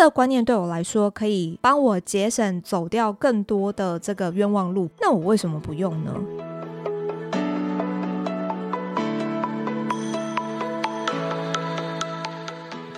[0.00, 6.14] 这个观念对我来说可以帮我节省走掉更多的这个冤枉路，那我为什么不用呢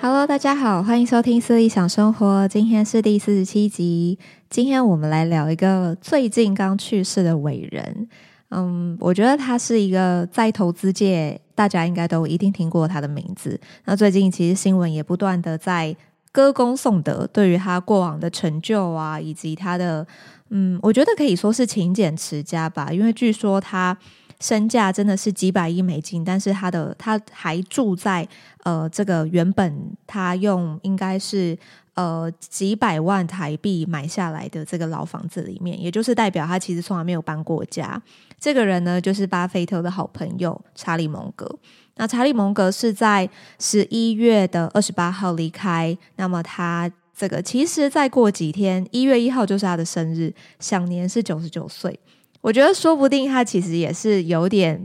[0.01, 2.47] ？Hello，大家好，欢迎收听思理想生活。
[2.47, 4.17] 今天是第四十七集。
[4.49, 8.09] 今天我们来聊一个最近刚去世的伟人。
[8.51, 13.61] 嗯，我觉得他是一个在投资界，大家应该都一定听过他的名字。
[13.87, 15.97] 那最近其实新闻也不断的在
[16.33, 20.05] 歌功颂德，对于他过往的成就啊，以及他的，
[20.51, 22.91] 嗯，我觉得可以说是勤俭持家吧。
[22.91, 23.97] 因为据说他。
[24.41, 28.27] 身价真的是几百亿美金，但是他的他还住在
[28.65, 29.73] 呃这个原本
[30.05, 31.57] 他用应该是
[31.95, 38.01] 呃几百万台币买下来的这个老房子里面，也就是代表他其实从来没有搬过家。
[38.39, 41.59] 这个人呢，就是巴菲特的好朋友查理蒙格。
[41.97, 43.29] 那查理蒙格是在
[43.59, 52.01] 十一月的二十八号离开，那么他这个其实再过几天，一月一号就是他的生日，享年是九十九岁。
[52.41, 54.85] 我觉得说不定他其实也是有点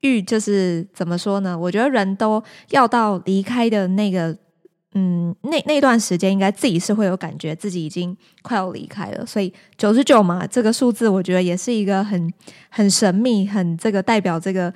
[0.00, 1.56] 预，就是怎么说呢？
[1.56, 4.36] 我觉得人都要到离开的那个，
[4.94, 9.26] 嗯，那那段时间，应该自己是会有感觉自己已经快要离开了。
[9.26, 12.32] 所以九十九嘛，这个数字我觉得也是一个很
[12.68, 14.72] 很神秘，很这个代表这个。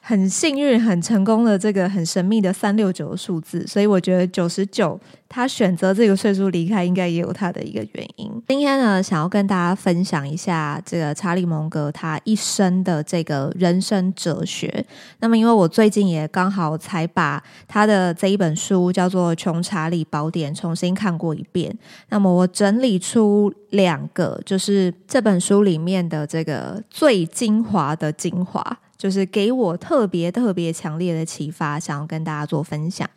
[0.00, 8.32] 很幸运、很成功的这个很神秘的三六九的数字，所以我觉得九十九，他选择这个岁数离开，应该也有他的一个原因。
[8.48, 14.82] 今天呢，想要跟大家分享一下这个查理蒙格他一生的这个人生哲学。
[15.20, 21.76] 那么，因为我最近也刚好才把他的这一本书叫做《穷查理宝典》重新看过一遍，
[22.08, 28.78] 那么我整理出两个，就是这本书里面的这个最精华的精华。
[28.98, 33.08] 就是给我特别特别强烈的启发，想要跟大家做分享。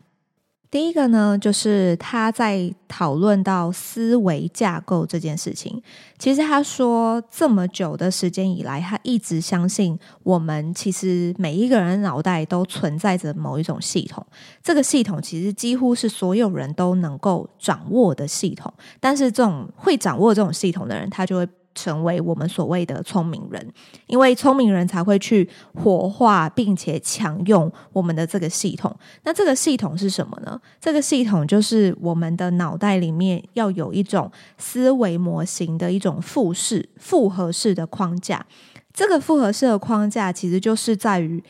[0.69, 5.83] 第一个呢，就是他在讨论到思维架构这件事情。
[6.17, 14.25] 其实他说，这么久的时间以来，他一直相信我们其实每一个人脑袋都存在着某一种系统。
[14.63, 18.73] 这个系统其实几乎是所有人都能够掌握的系统。
[19.01, 21.47] 但是，这种会掌握这种系统的人，他就会。
[21.73, 23.73] 成为我们所谓的聪明人，
[24.07, 28.95] 因为聪明人才会去活化并且强用我们的这个系统。
[29.23, 30.59] 那这个系统是什么呢？
[30.79, 38.45] 这个系统就是我们的脑袋里面要有一种思维模型的一种复式、复合式的框架。
[38.93, 41.43] 这个复合式的框架其实就是在于。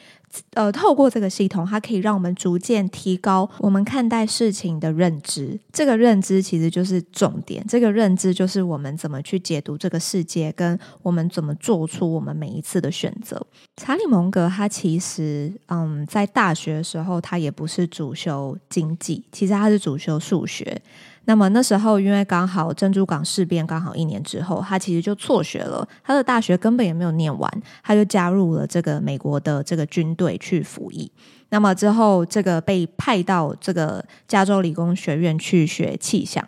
[0.53, 5.59] 呃，透过这个系统，它可以让我们逐渐提高我们看待事情的认知。
[5.73, 13.45] 这个认知其实就是重点，这个认知就是我们怎么去解读这个世界，跟我们怎么做出我们每一次的选择。
[13.75, 20.81] 查理蒙格他其实，嗯，在大学的时候，他也不是主修经济，其实他是主修数学。
[21.25, 25.87] 那么那时候，因为刚好珍珠港事变刚好一年之后，他其实就辍学了。
[26.03, 31.11] 他的大学根本也没有念完，他就加入了这个美国的这个军队去服役。
[31.49, 36.43] 那么之后，这个被派到这个加州理工学院去学气象。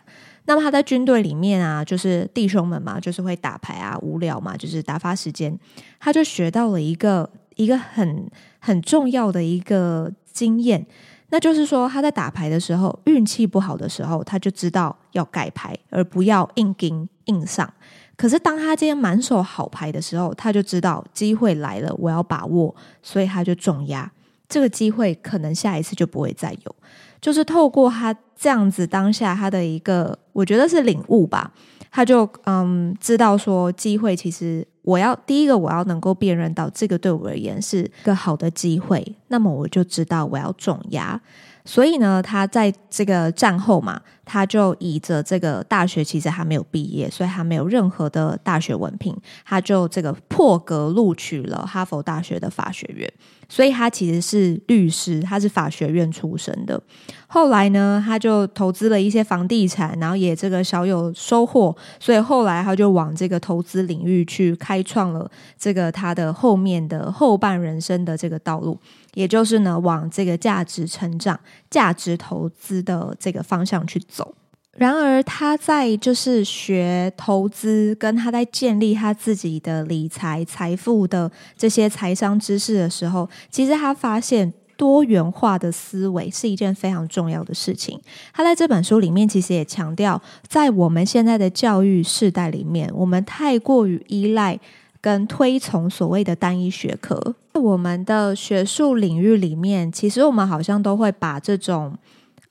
[0.46, 5.56] 那么他在军队里面啊，就是弟兄们嘛，就是会打牌啊，无聊嘛，就是打发时间。
[6.00, 10.84] 他就学到了一个一个很很重要的一个经验。
[11.30, 17.68] 那就是说，他在打牌的时候，运气不好的时候，他就知道要改牌，而不要硬盯硬上。
[18.16, 24.10] 可是当他今天满手好牌的时候，他就知道机会来了，我要把握，所以他就重压。
[24.48, 26.76] 这个机会可能下一次就不会再有。
[27.20, 31.50] 就是透过他这样子当下他的一个，我觉得是领悟吧。
[31.94, 34.66] 他就嗯知道说，机会其实。
[34.82, 41.18] 我要第一个，我要能够辨认到这个对我而言是个好的机会，那么我就知道我要重压。
[41.64, 49.16] 所以呢，他在这个战后嘛，他就以着这个大学其实还没有毕业，所以他没有任何的大学文凭，
[49.46, 53.10] 他就这个破格录取了哈佛大学的法学院。
[53.46, 56.80] 所以他其实是律师，他是法学院出身的。
[57.26, 61.74] 后来呢，他就投资了一些房地产，然后也这个小有收获。
[62.00, 68.78] 所以后来他就往这个投资领域去开创了这个他的后面的后半人生的这个道路，
[69.14, 71.38] 也就是呢，往这个价值成长、
[71.70, 74.34] 价值投资的这个方向去走。
[74.76, 88.00] 然而，他在就是学投资，跟他在建立他自己的理财财富的这些财商知识的时候，其实他发现多元化的思维是一件非常重要的事情。
[88.32, 94.58] 他在这本书里面其实也强调，在我们现在的教育世代里面，我们太过于依赖
[95.04, 97.34] 跟推崇所谓的单一学科。
[97.52, 101.94] 在我们的学术领域里面，其实我们好像都会把这种。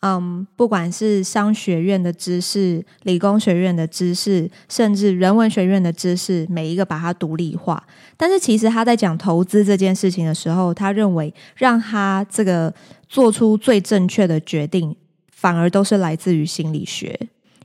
[0.05, 7.81] 嗯，不管是商学院的知识、理工学院的知识，甚至人文学院的知识，每一个把它独立化。
[8.17, 12.73] 但是其实他在讲投资这件事情的时候，他认为让他这个
[13.07, 14.93] 做出最正确的决定，
[15.31, 17.17] 反而都是来自于心理学。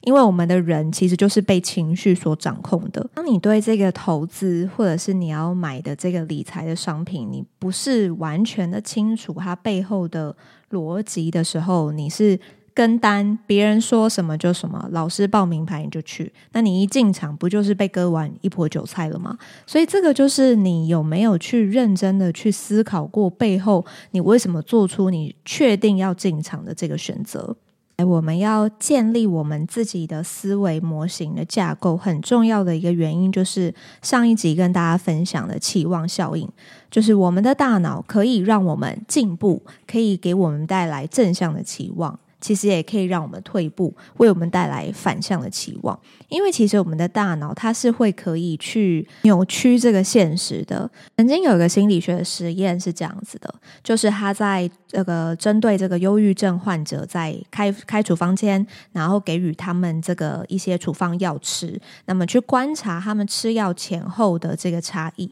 [0.02, 3.08] 因为我们的人其实就是被情绪所掌控的。
[3.14, 10.34] 当你对这个投资或者是你要买的这个理财的商品，你不是完全的清楚它背后的
[10.70, 12.38] 逻辑的时候，你是
[12.72, 19.36] 跟单，别人说什么就什么，老师报名牌你就去，那你一进场不就是被割完一波韭菜了吗？
[19.66, 27.56] 所以这个就是你有没有去认真的去思考过背后你为什么做出你确定要进场的这个选择。
[27.98, 36.48] 哎我们要建立我们自己的思维模型的架构，很重要的一个原因就是上一集跟大家分享的期望效应，
[36.92, 42.20] 就是我们的大脑可以让我们进步，可以给我们带来正向的期望。
[42.40, 45.98] 其实也可以让我们退步，为我们带来反向的期望。
[46.28, 50.90] 因为其实我们的大脑它是会可以去扭曲这个现实的。
[51.16, 53.52] 曾经有一个心理学的实验是这样子的，
[53.82, 65.30] 就是他在这个针对这个忧郁症患者，在开开处方间，然后给予他们这个一些处方药吃，那么去观察他们吃药前后的这个差异。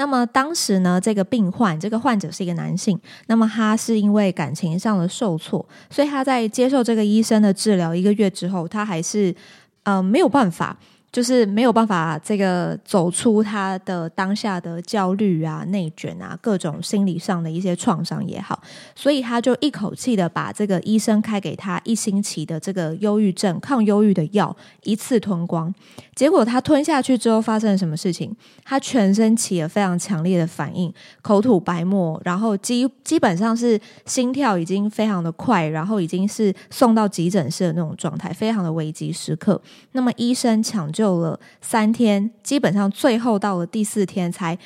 [0.00, 2.98] 那么当时呢，这个病患，这个患者是一个男性。
[3.26, 9.34] 那么他是因为感情上的受挫，所以他在接受这个医生的治疗一个月之后，他还是
[9.82, 10.74] 呃没有办法。
[11.12, 18.62] 就是没有办法这个走出他的当下的焦虑啊、内卷啊、各种心理上的一些创伤也好，
[18.94, 25.74] 所以他就一口气的把这个医生开给他一星期的这个忧郁症抗忧郁的药一次吞光。
[26.14, 28.32] 结果他吞下去之后发生了什么事情？
[28.62, 30.92] 他全身起了非常强烈的反应，
[31.22, 39.60] 口吐白沫，然后基基本上是心跳已经非常的快，然后已经是送到急诊室的那种状态，非常的危急时刻。
[39.92, 40.99] 那么医生抢救。
[41.00, 44.58] 救了三天，基本上最后到了第四天才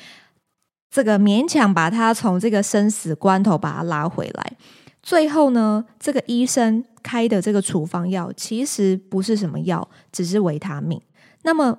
[0.91, 4.57] 这个勉强把他从这个生死关头把他拉回来。
[5.01, 11.01] 最后呢，这个医生开的这个处方药其实不是什么药，只是维他命。
[11.43, 11.77] 那么。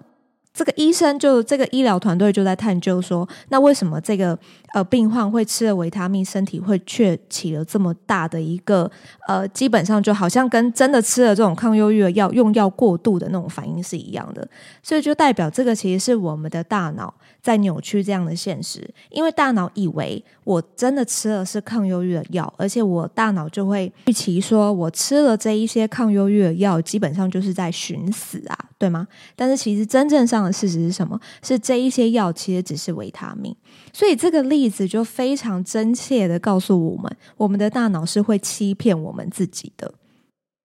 [0.56, 4.36] 这个医生就这个医疗团队就在探究说，那为什么这个
[4.72, 8.90] 呃病患会吃了维他命，身体会却起了这么大的一个
[9.28, 14.48] 呃，基本上就好像跟真的吃了这种抗忧郁的药用药过度的那种反应是一样的，
[14.82, 17.12] 所以就代表这个其实是我们的大脑
[17.42, 29.06] 在扭曲这样的现实，因为大脑以为我真的吃了是抗忧郁的药，而且我大脑就会预期说我吃了这一些抗忧郁的药，基本上就是在寻死啊，对吗？
[29.36, 30.52] 但是其实真正上的。
[30.56, 31.20] 事实是什么？
[31.42, 33.54] 是这一些药其实只是维他命，
[33.92, 39.92] 所以这个例子就非常真切的告诉我们，我们的大脑是会欺骗我们自己的。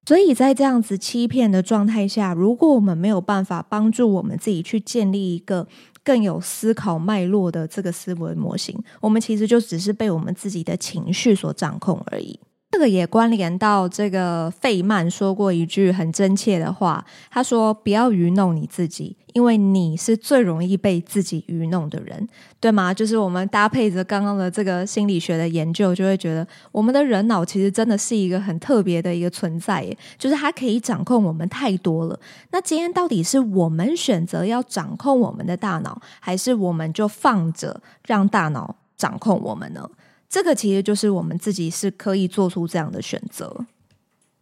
[0.06, 5.68] 所以在这样子欺骗的状态下，如果我们没有办法帮助我们自己去建立一个
[6.04, 12.40] 更有思考脉络的这个思维模型，我们其实就只是被我们自己的情绪所掌控而已。
[12.72, 22.28] 这个也关联到这个费曼说过一句很真切的话，他说：“不要愚弄你自己，因为你是最容易被自己愚弄的人，
[22.62, 32.18] 对吗？”就是我们搭配着刚刚的这个心理学的研究，就会觉得我们的人脑其实真的是一个很特别的一个存在，耶，就是它可以掌控我们太多了。
[32.52, 39.88] 那今天到底是我们选择要掌控我们的大脑，还是我们就放着让大脑掌控我们呢？
[40.32, 43.66] 这个其实就是我们自己是可以做出这样的选择。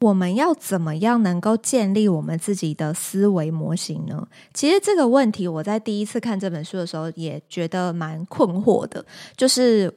[0.01, 4.27] 我们要怎么样能够建立我们自己的思维模型呢？
[4.53, 9.03] 其实这个问题我在第一次看这本书的时候也觉得蛮困惑的，
[9.35, 9.91] 就是。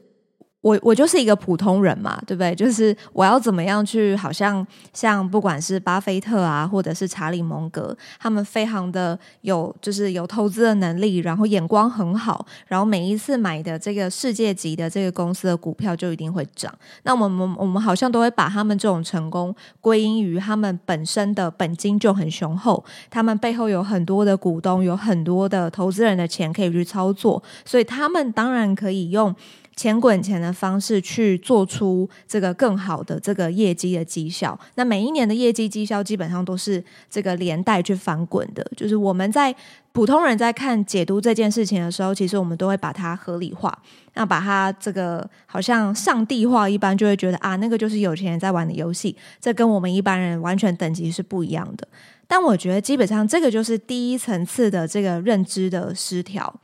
[0.62, 2.54] 我我就是一个普通人嘛，对不对？
[2.54, 4.64] 就是我要怎么样去，好像
[4.94, 16.72] 像不管是巴菲特啊，或者是查理蒙格，他们非常的有，就是有投资的能力，然后眼光很好，然后每一次买的这个世界级的这个公司的股票就一定会涨。
[17.02, 29.34] 那我们我们好像都会把他们这种成功归因于他们本身的本金就很雄厚，他们背后有很多的股东，有很多的投资人的钱可以去操作，所以他们当然可以用。
[29.74, 38.62] 钱滚钱的方式去做出这个更好的这个业绩的绩效，那每一年的业绩绩效基本上都是这个连带去翻滚的。
[38.76, 39.54] 就是我们在
[39.92, 43.76] 普通人在看解读这件事情的时候，其实我们都会把它合理化，
[44.14, 51.88] 那把它这个好像上帝化一般，就会觉得啊，那个就是有钱人在玩的游戏，这跟我们一般人完全等级是不一样的。
[52.26, 56.54] 但我觉得基本上这个就是第一层次的这个认知的失调。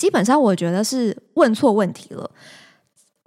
[0.00, 2.30] 基本上，我觉得是问错问题了。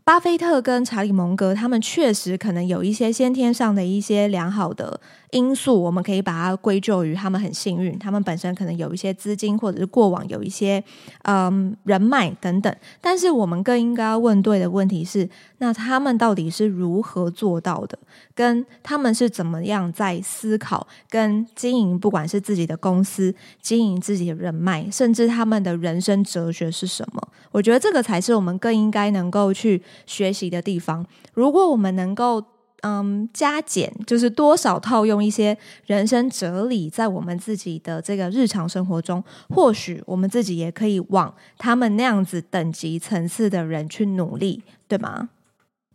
[0.05, 4.99] 巴菲特跟查理蒙格，他们确实可能有一些先天上的一些良好的
[5.31, 10.83] 因素，我们可以把它归咎于他们很幸运，他们本身可能有一些资金，或者是过往有一些
[11.21, 12.75] 嗯人脉等等。
[12.99, 15.29] 但是我们更应该要问对的问题是：
[15.59, 17.97] 那他们到底是如何做到的？
[18.35, 27.25] 跟他们是怎么样在思考跟经营，不管是自己的公司、经营自己的人脉，甚至他们的人生哲学是什么？
[27.51, 29.81] 我觉得这个才是我们更应该能够去。
[30.05, 32.43] 学习的地方，如果我们能够
[32.81, 45.29] 嗯加减，就是多少套用一些人生哲理在我们自己的这个日常生活中，或许我们自己也可以往他们那样子等级层次的人去努力，对吗？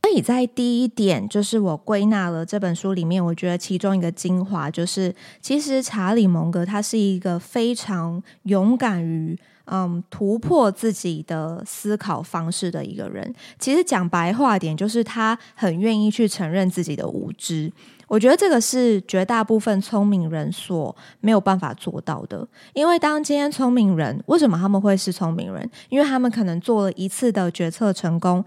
[0.02, 9.38] 所以在第一点，就是我归纳了这本书里面，我觉得其中一个精华就是，其实查理蒙格他是一个非常勇敢于。
[9.70, 17.70] 嗯，突破自己的思考方式的一个人，其实讲白话点，就是他很愿意去承认自己的无知。
[18.06, 22.48] 我觉得这个是绝大部分聪明人所没有办法做到的。
[22.72, 25.70] 因为当今天聪明人，为什么他们会是聪明人？
[25.90, 28.42] 因为他们可能做了一次的决策成功，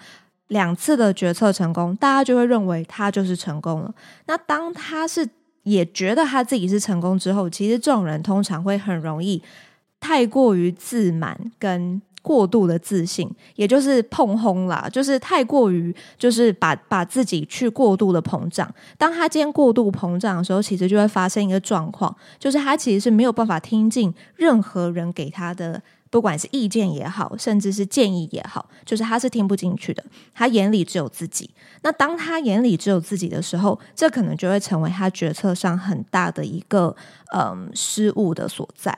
[0.47, 3.93] 两次的决策成功，大家就会认为他就是成功了。
[4.25, 5.29] 那当他是
[5.61, 9.39] 也觉得他自己是成功之后，其实这种人通常会很容易。
[10.01, 18.71] 太过于自满跟过度的自信，也就是碰轰啦，就是太过于就是把把自己去过度的膨胀。
[18.97, 25.81] 当他今天过度膨胀的时候，其实就会发生一个状况，就是他其实是没有办法听进任何人给他的，
[26.11, 30.03] 不管是意见也好，甚至是建议也好，就是他是听不进去的。
[30.33, 31.49] 他眼里只有自己。
[31.81, 36.95] 那当他眼里只有自己的时候，这可能就会成为他决策上很大的一个
[37.35, 38.95] 嗯失误的所在。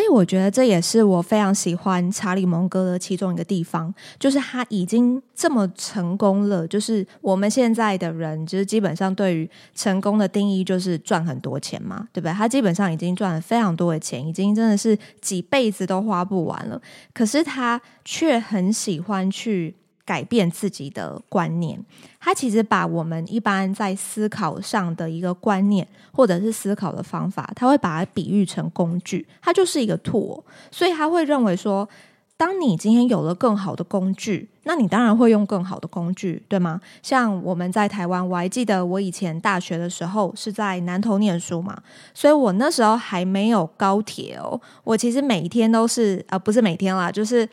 [0.00, 6.66] 所以我觉得这也是我非常喜欢查理蒙哥的其中一个地方，就是他已经这么成功了。
[6.66, 12.32] 就是我们现在的人，就是基本上对于成功的定义就是赚很多钱嘛，对不对？
[12.32, 16.80] 他基本上已经赚了非常多的钱，已经真的是几辈子都花不完了。
[17.12, 19.74] 可是他却很喜欢去。
[20.04, 21.78] 改变自己的观念，
[22.18, 30.42] 他其实把我们一般在思考上的一个观念，或者是思考的方法，他会把它比喻成工具，它就是一个 tool，
[30.72, 31.88] 所以他会认为说，
[32.36, 36.80] 当你今天有了更好的工具，那你当然会用更好的工具，对吗？
[37.02, 41.80] 像我们在台湾，我还记得我以前大学的时候是在南投念书嘛，
[42.14, 47.48] 所以我那时候还没有高铁哦，我其实每一天都是，呃，不是每天啦，就是。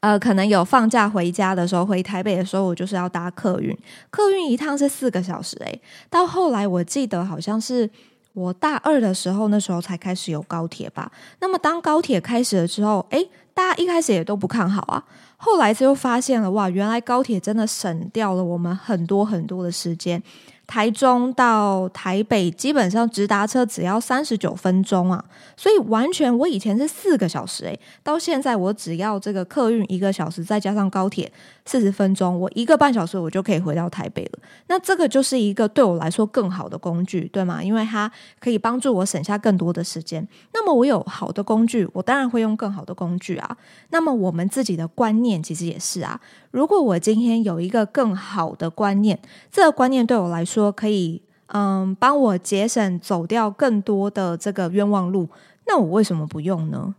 [0.00, 3.76] 呃，可能有放假回家的时候，回台北的时候，我就是要搭客运，
[4.10, 5.80] 客运一趟是四个小时诶。
[6.08, 7.88] 到后来我记得好像是
[8.32, 11.12] 我大二的时候，那时候才开始有高铁吧。
[11.40, 15.04] 那么当高铁开始了之后，诶，大家一开始也都不看好啊。
[15.36, 20.22] 后来就发现了，哇，原来高铁真的省掉了我们很多很多的时间。
[20.70, 25.24] 台中到台北基本上直达车只要三十九分钟啊，
[25.56, 31.30] 所以完全我以前是四个小时诶，到现在我只要这个客运一个小时，再加上高铁
[31.64, 34.38] 四十分钟，我一个半小时我就可以回到台北了。
[34.68, 37.60] 那这个就是一个对我来说更好的工具，对吗？
[37.60, 38.08] 因为它
[38.38, 40.24] 可以帮助我省下更多的时间。
[40.54, 43.56] 那么我有好的工具，我当然会用更好的工具啊。
[43.88, 46.20] 那么我们自己的观念其实也是啊。
[46.50, 49.18] 如果我今天有一个更好的观念，
[49.50, 55.28] 这个观念对我来说可以，嗯，帮我节省走掉更多的这个冤枉路，
[55.66, 56.94] 那我为什么不用呢？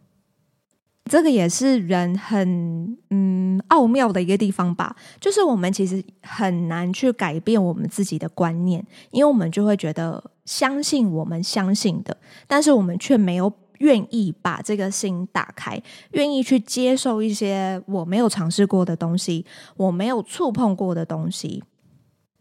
[1.05, 12.15] 这个也是人很嗯奥妙的一个地方吧，就是我们其实很难去改变我们自己的观念，因为我们就会觉得相信我们相信的，
[12.48, 13.51] 但是我们却没有。
[13.81, 19.43] 愿意把这个心打开，愿意去接受一些我没有尝试过的东西，
[19.75, 21.63] 我没有触碰过的东西。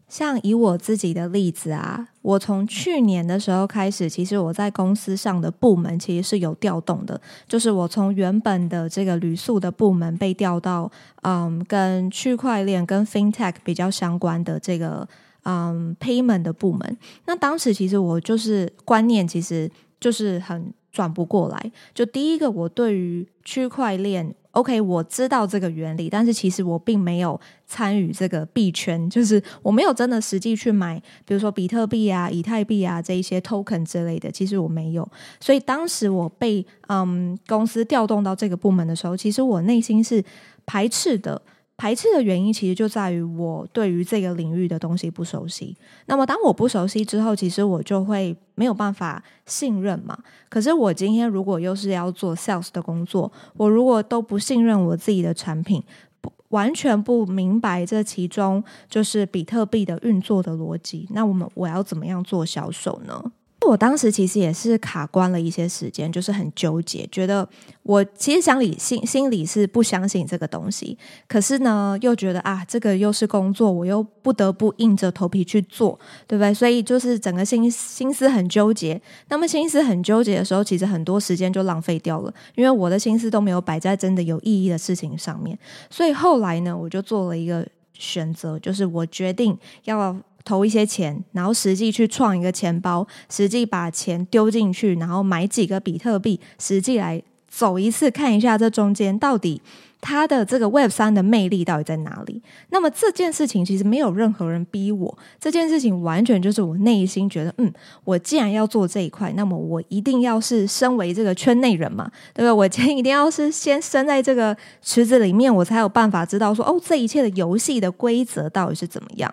[0.07, 10.91] 像以我自己的例子啊，我从去年的时候开始，其实我在公司上的部门其实是有调动的，就是我从原本的这个旅宿的部门被调到，
[11.23, 15.07] 嗯，跟区块链跟 FinTech 比较相关的这个，
[15.45, 16.97] 嗯，Payment 的部门。
[17.25, 20.73] 那当时其实我就是观念，其实就是很。
[20.91, 35.07] 转不过来，就第一个，我对于区块链，OK，我知道这个原理，但是其实我并没有参与这个币圈，就是我没有真的实际去买，比如说比特币啊、以太币啊这一些 token 之类的，其实我没有。
[35.39, 40.23] 所以当时我被嗯公司调动到这个部门的时候，其实我内心是
[40.65, 41.41] 排斥的。
[41.81, 45.75] 排斥的原因其实就在于我对于这个领域的东西不熟悉。
[46.05, 50.15] 那么当我不熟悉之后，其实我就会没有办法信任嘛。
[50.47, 55.81] 可是我今天如果又是要做 sales 的工作，我如果都不信任我自己的产品，
[56.21, 63.31] 不，完全不明白这其中就是比特币的运作的逻辑，那我们我要怎么样做销售呢？
[63.67, 67.47] 我当时其实也是卡关了一些时间，就是很纠结，觉得
[67.83, 76.53] 我其实想里心心里是不相信这个东西，可是呢又觉得啊，这个又是工作，我又不得不硬着头皮去做，对不对？
[76.53, 78.99] 所以就是整个心心思很纠结。
[79.29, 85.57] 那么心思很纠结的时候，其实很多时间就浪费掉了，因为我的心思都没有摆在真的有意义的事情上面。
[85.89, 90.17] 所以后来呢，我就做了一个选择，就是我决定要。
[90.43, 99.61] 投一些钱，然后实际去创一个钱包，实际把钱丢进去，然后买几个比特币，实际来走一次，看一下这中间到底
[99.99, 102.41] 它的这个 Web 三的魅力到底在哪里。
[102.69, 107.71] 那么这件事情其实没有任何人逼我，这件事情完全就是我内心觉得，嗯，
[108.05, 112.51] 我既然要做这一块，那么我一定要是身为这个圈内人嘛，对不对？
[112.51, 119.31] 我今天一定要是先生在这个池子里面，我才有办法知道说，哦，这一切的游戏的规则到底是怎么样。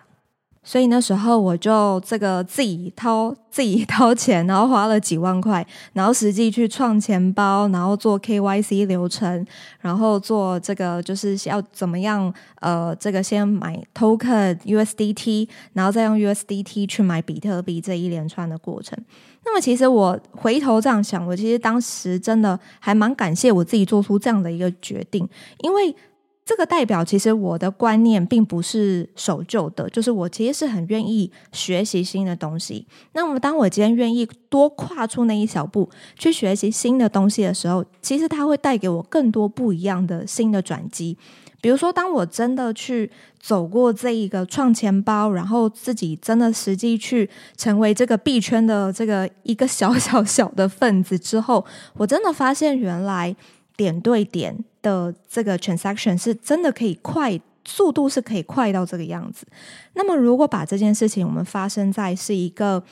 [0.69, 9.43] 所以那时候我就这个自己掏自己掏钱，然后花了几万块，然后实际去创钱包，然后做 KYC 流程，
[9.79, 18.95] 然后做这个就是要怎么样呃，这个先买 token USDT，然后再用 USDT 去买比特币这一连串的过程。
[19.43, 25.27] 那么其实我回头这样想，我其实当时真的还蛮感谢我自己做出这样的一个决定，
[25.63, 25.95] 因为。
[26.49, 32.87] 这个代表，其实我的观念并不是守旧的，就是我其实是很愿意学习新的东西。
[33.11, 35.87] 那么，当我今天愿意多跨出那一小步
[36.17, 41.15] 去学习新的东西的时候，其实它会带给我更多不一样的新的转机。
[41.61, 51.63] 比如说，当我真的去走过这一个创钱包，然后自己真的实际去成为这个币圈的这个一个小小小的分子之后，
[51.93, 53.35] 我真的发现原来
[53.77, 54.57] 点对点。
[54.81, 59.45] 的这个 transaction 是真的可以快，速度是可以快到这个样子。
[59.93, 62.83] 那么，如果把这件事情我们发生在是一个，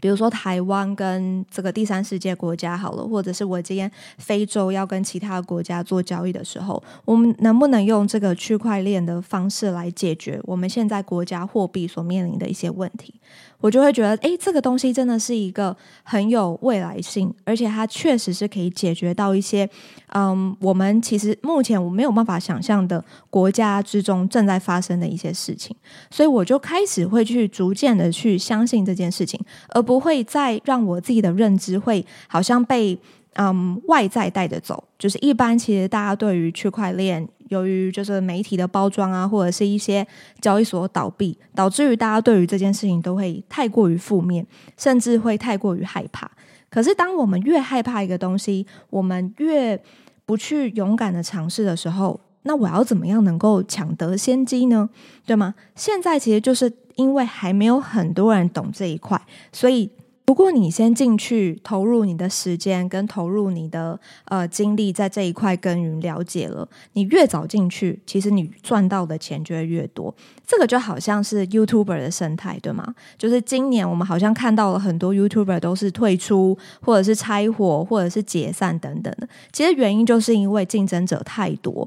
[0.00, 13.14] 比如说台湾跟这个第三世界国家好了，或者是我今天非洲要跟其他国家做交易的时候，我们能不能用这个区块链的方式来解决我们现在国家货币所面临的一些问题？
[13.62, 19.66] 我就会觉得，诶，这个东西真的是一个很有未来性，而且它确实是可以解决到一些，
[20.08, 25.74] 嗯，我们其实目前我没有办法想象的国家之中正在发生的一些事情，
[26.10, 32.98] 所以我就开始会去逐渐的去相信这件事情，而不会再让我自己的认知会好像被。
[33.34, 40.06] 嗯，外在带着走，就是一般其实大家对于区块链，由于就是媒体的包装啊，或者是一些
[40.40, 46.30] 交易所倒闭，导致于大家对于这件事情都会太过于负面，甚至会太过于害怕。
[46.68, 49.82] 可是当我们越害怕一个东西，我们越
[50.26, 54.90] 不去勇敢的尝试的时候，那我要怎么样能够抢得先机呢？
[55.24, 55.54] 对吗？
[55.74, 59.18] 现在其实就是因为还没有很多人懂这一块，
[59.52, 59.90] 所以。
[60.32, 70.14] 如果你先进去投入你的时间跟投入你的呃精力在这一块耕耘了解了，你越早进去，其实你赚到的钱就会越多。
[70.46, 72.94] 这个就好像是 YouTuber 的生态，对吗？
[73.18, 79.28] 就是今年我们好像看到了很多 YouTuber 都是退出，或者是拆伙，或者是解散等等的。
[79.52, 81.86] 其实原因就是因为竞争者太多。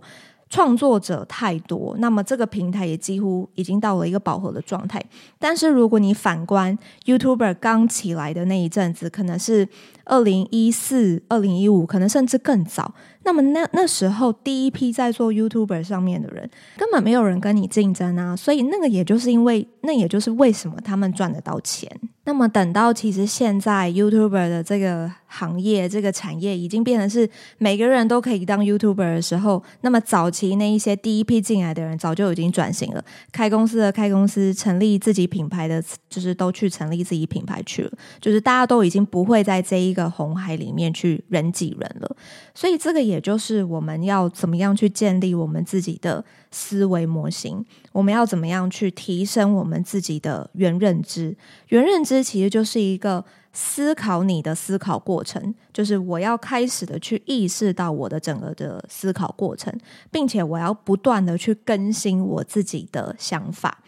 [0.49, 5.03] 创作者太多，那么这个平台也几乎已经到了一个饱和的状态。
[5.39, 9.67] 但是如果你反观 YouTuber 刚起来的那一阵子，可能是
[10.06, 12.94] 二零一四、二零一五，可能甚至更早。
[13.24, 21.89] 那么那那时候第一批在做 YouTuber 上面的人，根本没有人跟你竞争啊，所以那个也就是因为，那也就是为什么他们赚得到钱。
[22.28, 37.91] 那么等到其实现在 YouTuber 的这个行业、这个产业已经变成是每个人都可以当 YouTuber 的时候，那么早期那一些第一批进来的人早就已经转型了，开公司的开公司，成立自己品牌的就是都去成立自己品牌去了，
[38.22, 42.15] 就是大家都已经不会在这一个红海里面去人挤人了，
[42.53, 51.36] 所以这个也就是我们要怎么样去建立我们自己的思维模型，我们要怎么样去提升我们自己的原认知，
[51.69, 52.23] 原认知。
[52.23, 59.73] 其实就是一个思考你的思考过程，就是我要开始的去意识到我的整个的思考过程，
[60.12, 63.79] 并且我要不断的去更新我自己的想法。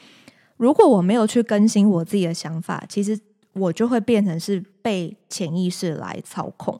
[0.55, 3.19] 如果我没有去更新我自己的想法，其实
[3.57, 6.79] 我就会变成是被潜意识来操控。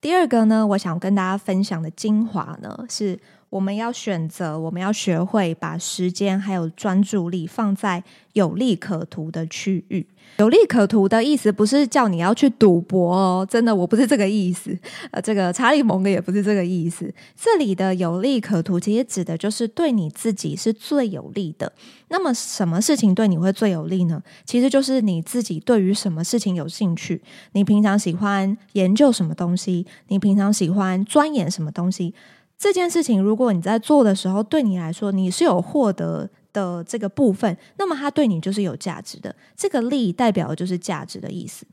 [0.00, 3.20] 第二个呢，我想跟大家分享的精华呢，是
[3.52, 10.06] 我们要选择，我们要学会把时间还有专注力放在有利可图的区域。
[10.38, 14.74] 有利可图的意思不是叫你要去赌博哦，真的，我不是这个意思。
[15.10, 17.12] 呃，这个查理蒙格也不是这个意思。
[17.36, 21.70] 这里的有利可图，其实指的就是对你自己是最有利的。
[22.08, 24.22] 那么，什么事情对你会最有利呢？
[24.46, 27.20] 其实就是你自己对于什么事情有兴趣，
[27.52, 32.14] 你平常喜欢研究什么东西，你平常喜欢钻研什么东西。
[32.62, 39.34] 这件事情，如果你在做的时候，对你来说你是有获得的这个部分，那么它对你就是有价值的。
[39.56, 41.66] 这个利代表的就是价值的意思。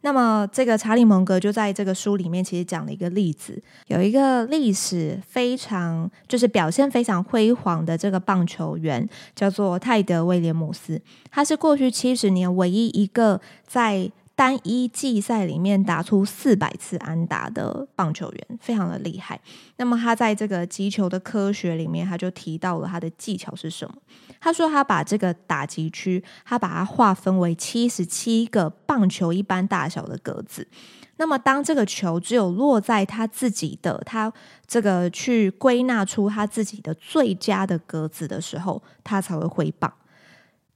[0.00, 19.40] 那么，这个查理蒙格就在这个书里面其实讲了一个例子，有一个历史非常就是表现非常辉煌的这个棒球员，叫做泰德威廉姆斯，他是过去七十年唯一一个在单一季赛里面打出四百次安打的棒球员，非常的厉害。
[19.76, 23.94] 那么他在这个击球的科学里面，他就提到了他的技巧是什么？
[24.40, 30.66] 他说他把这个打击区，他把它划分为七十七个棒球一般大小的格子。
[31.16, 34.32] 那么当这个球只有落在他自己的，他
[34.66, 39.92] 这个去归纳出他自己的最佳的格子的时候，他才会挥棒。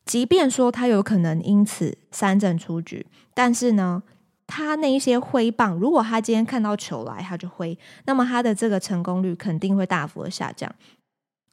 [0.09, 4.03] 即便说他有可能因此三振出局，但是呢，
[4.47, 10.75] 他那一些挥棒，如果他今天看到球来，他就挥，那么他的这个成功率肯定会大幅的下降。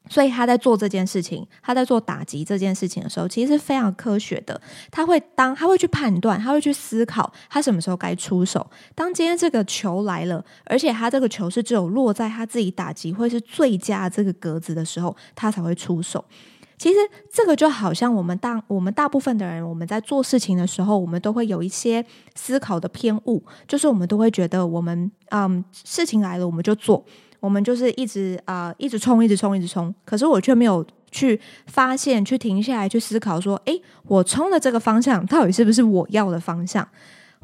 [0.07, 4.61] 所以他在做这件事情，他在做打击这件事情的时候，其实是非常科学的。
[4.89, 8.65] 他会当他会去判断，他会去思考，他什么时候该出手。
[8.93, 16.23] 当今天这个球来了，而且他这个球是只有落在他自己打击会是最佳这个格子的时候，他才会出手。
[16.85, 16.99] 其实
[17.33, 27.03] 这个就好像我们大我们大部分的人，我们在做事情的时候，我们都会有一些思考的偏误，就是我们都会觉得我们嗯事情来了我们就做，
[27.39, 36.87] 我们就是一直啊、一直冲一直冲一直冲，可是我却没有去发现去停下来去思考说，诶，我冲的这个方向到底是不是我要的方向？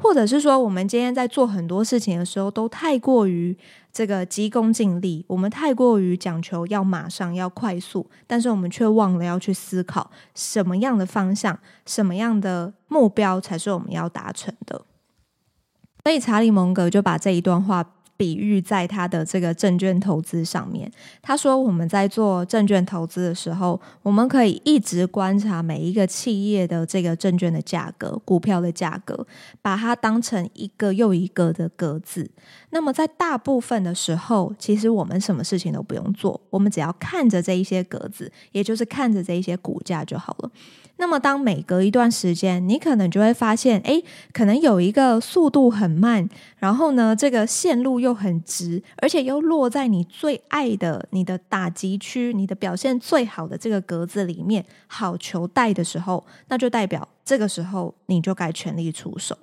[0.02, 3.56] 或者是说，我们今天在做很多事情的时候，都太过于
[3.92, 14.84] 这个急功近利，我们太过于讲求要马上要快速，但是我们却忘了要去思考什么样的方向、什么样的目标才是我们要达成的。
[16.02, 17.86] 所以查理蒙格就把这一段话。
[18.22, 20.88] 比喻在他的这个证券投资上面，
[21.20, 29.26] 他说我们在做证券投资的时候，我们可以一直观察每一个企业的这个证券的价格、股票的价格，
[29.60, 32.30] 把它当成一个又一个的格子。
[32.70, 40.50] 那么在大部分的时候，其实我们什么事情都不用做，我们只要看着这一些格子，也就是看着这一些股价就好了。
[40.98, 46.28] 那么，当每隔一段时间，你可能就会发现，诶，可能有一个速度很慢，
[46.58, 59.36] 然后呢，这个线路又很直，而且又落在你最爱的、你的打击区、你的表现最好的这个格子里面，好球带的时候，那就代表这个时候你就该全力出手。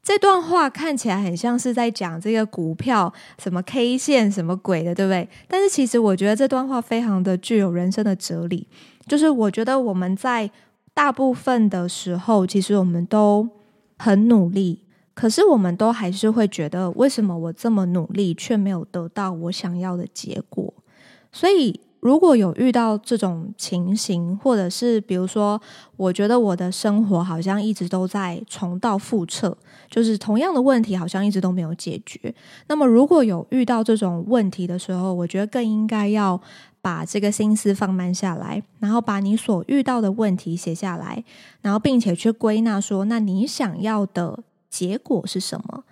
[0.00, 5.28] 这段话看起来很像是在讲这个股票什么 K 线什么鬼的，对不对？
[5.48, 8.66] 但是其实我觉得这段话非常的具有人生的哲理，
[9.08, 10.50] 就是我觉得我们在
[10.92, 13.48] 大部分的时候，其实我们都
[13.96, 14.82] 很努力，
[15.14, 20.74] 可是我们都还是会觉得，为什么我这么努力却没有得到我想要的结果？
[21.32, 25.60] 所以，如果有遇到这种情形，或者是比如说，
[25.96, 29.56] 我觉得我的生活好像一直都在重蹈覆辙，
[29.90, 32.34] 就是同样的问题好像一直都没有解决。
[32.66, 36.40] 那么，如果有遇到这种问题的时候，我觉得更应该要。
[36.80, 41.24] 把这个心思放慢下来，然后把你所遇到的问题写下来，
[41.60, 45.84] 然后并且去归纳说，那你想要的结果是什么？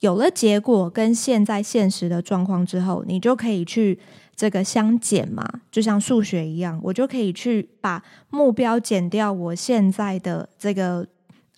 [0.00, 3.98] 有了结果跟现在现实的状况之后，你就可以去
[4.34, 11.06] 这个相减嘛，就像数学一样，我就可以去把目标减掉我现在的这个。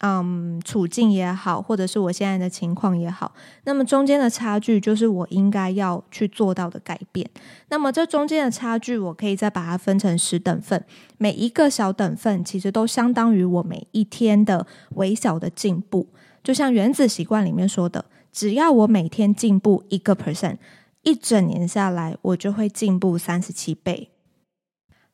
[0.04, 7.30] 嗯，处境也好，或者是我现在的情况也好，那么中间的差距就是我应该要去做到的改变。
[7.68, 10.84] 那么这中间的差距，我可以再把它分成十等份，
[11.18, 16.08] 每一个小等份其实都相当于我每一天的微小的进步。
[16.42, 20.56] 就像《原子习惯》里面说的，只要我每天进步一个 percent，
[21.02, 24.11] 一整年下来，我就会进步三十七倍。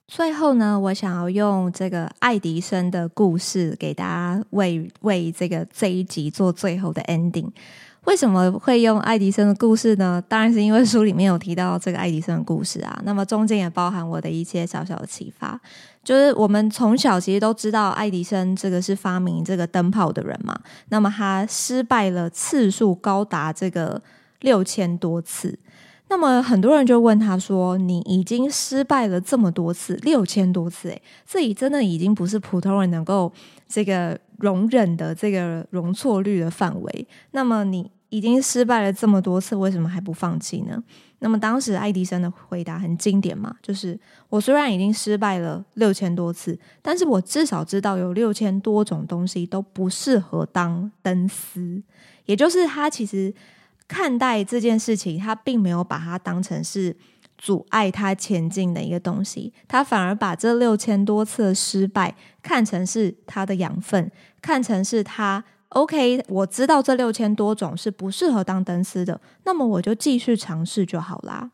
[0.08, 7.50] 最后呢，我想要用这个爱迪生的故事给大家为为这个这一集做最后的 ending。
[8.04, 10.22] 为什么会用爱迪生的故事呢？
[10.26, 12.98] 当然是因为书里面有提到这个爱迪生的故事啊。
[13.04, 15.60] 那么中间也包含我的一些小小的启发，
[16.02, 20.58] 就是我们从小其实都知道爱迪生这个是发明这个灯泡的人嘛。
[20.88, 24.00] 那么他失败了次数高达这个
[24.40, 25.58] 六千多次。
[26.10, 33.30] 那么很多人就问他说：“你已经失败了这么多次，六千多次，诶，这里真的已经不是普通人能够
[33.68, 37.08] 这个容忍的这个容错率的范围。
[37.32, 40.82] 那么你已经失败了这么多次，为什么还不放弃呢？”
[41.20, 43.98] 那么当时爱迪生的回答很经典嘛，就是
[44.30, 51.82] 我虽然已经失败了六千多次，但是我至少知道有六千多种东西都不适合当灯丝，
[52.24, 53.34] 也就是他其实。
[53.88, 56.94] 看待这件事情，他并没有把它当成是
[57.38, 64.10] 阻碍他前进的一个东西，他反而把这六千多次的失败看成是他的养分，
[64.42, 66.22] 看成是他 OK。
[66.28, 71.50] 我知道这六千多种是不适合当灯丝的，那么我就继续尝试就好啦。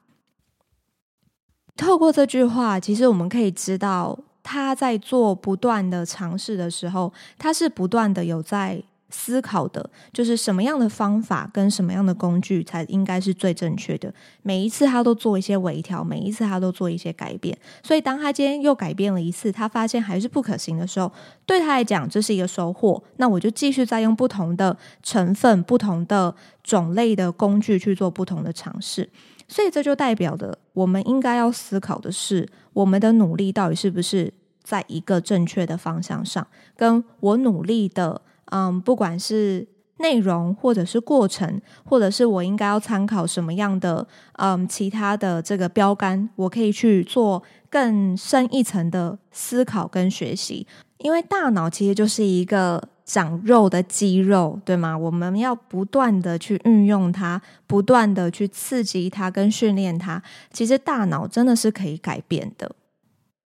[1.77, 8.83] 透过这句话，其实我们可以知道，他在做不断的尝试的时候，他是不断的有在。
[9.11, 14.13] 思考的就是什么样的方法跟什么样的工具才应该是最正确的。
[14.43, 17.57] 每一次他都做一些微调，每一次他都做一些改变。
[17.83, 21.13] 所以当他今天又改变了一次，他发现还是不可行的时候，
[21.47, 23.01] 对他来讲这是一个收获。
[23.19, 29.09] 那我就继续再用不同的成分、不同的种类的工具去做不同的尝试。
[29.47, 34.33] 所以这就代表的，我们应该要思考的是，我们的努力到底是不是
[34.65, 36.45] 在一个正确的方向上？
[36.77, 38.23] 跟我努力的。
[38.55, 39.67] 嗯，不管是
[39.99, 50.67] 内容，或者是过程，或者是我应该要参考什么样的嗯其他的这个标杆，我可以去做更深一层的思考跟学习。
[50.99, 54.97] 因为大脑其实就是一个长肉的肌肉，对吗？
[54.97, 60.23] 我们要不断的去运用它，不断的去刺激它跟训练它。
[60.53, 62.71] 其实大脑真的是可以改变的。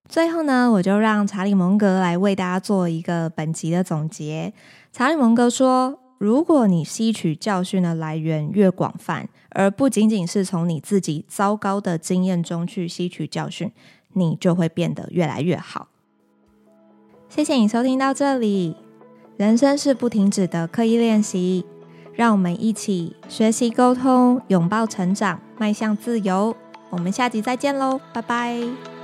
[0.09, 4.53] 最后呢，我就让查理蒙格来为大家做一个本集的总结。
[4.93, 13.71] 查理蒙格说：“如果你吸取教训的来源越广泛，而不仅仅是从你自己糟糕的经验中去吸取教训，
[14.15, 15.89] 你就会变得越来越好。”
[17.29, 18.77] 谢谢你收听到这里。
[19.37, 21.65] 人生是不停止的刻意练习，
[22.15, 26.57] 让我们一起学习沟通，拥抱成长，迈向自由。
[26.91, 28.98] 我们下集再见喽，拜拜。